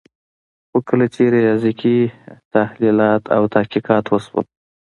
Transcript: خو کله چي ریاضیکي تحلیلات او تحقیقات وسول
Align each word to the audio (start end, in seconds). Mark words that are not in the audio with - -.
خو 0.69 0.77
کله 0.87 1.05
چي 1.13 1.23
ریاضیکي 1.35 1.97
تحلیلات 2.53 3.23
او 3.35 3.43
تحقیقات 3.55 4.05
وسول 4.09 4.45